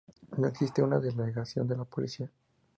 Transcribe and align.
No 0.35 0.47
existe 0.47 0.81
una 0.81 0.97
delegación 0.99 1.67
de 1.67 1.77
la 1.77 1.83
policía. 1.85 2.27